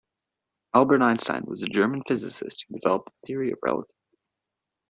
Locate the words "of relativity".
3.51-3.93